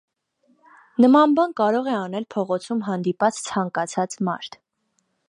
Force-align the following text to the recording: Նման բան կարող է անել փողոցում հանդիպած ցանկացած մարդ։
Նման 1.03 1.35
բան 1.39 1.53
կարող 1.61 1.89
է 1.91 1.93
անել 1.97 2.25
փողոցում 2.37 2.81
հանդիպած 2.89 3.39
ցանկացած 3.51 4.17
մարդ։ 4.31 4.59